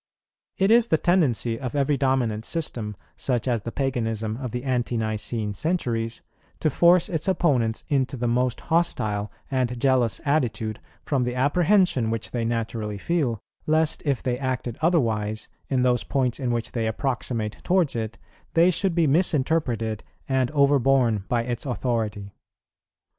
[0.57, 4.97] It is the tendency of every dominant system, such as the Paganism of the Ante
[4.97, 6.23] nicene centuries,
[6.59, 12.31] to force its opponents into the most hostile and jealous attitude, from the apprehension which
[12.31, 17.63] they naturally feel, lest if they acted otherwise, in those points in which they approximate
[17.63, 18.17] towards it,
[18.55, 22.33] they should be misinterpreted and overborne by its authority.